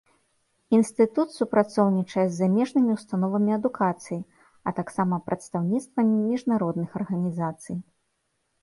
[0.77, 4.19] Інстытут супрацоўнічае з замежнымі ўстановамі адукацыі,
[4.67, 7.77] а таксама прадстаўніцтвамі міжнародных арганізацый.